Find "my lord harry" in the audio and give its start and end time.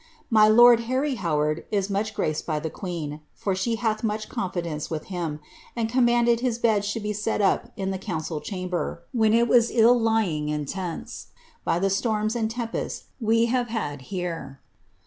0.31-1.13